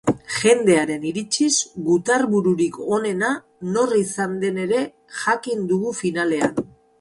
[0.35, 1.49] Jendearen iritziz,
[1.89, 3.29] gutarbururik onena
[3.77, 4.83] nor izan den ere
[5.19, 6.59] jakin dugu finalean.